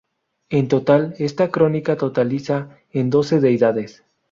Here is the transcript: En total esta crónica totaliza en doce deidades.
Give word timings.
En 0.49 0.67
total 0.67 1.13
esta 1.19 1.51
crónica 1.51 1.95
totaliza 1.95 2.75
en 2.91 3.11
doce 3.11 3.39
deidades. 3.39 4.03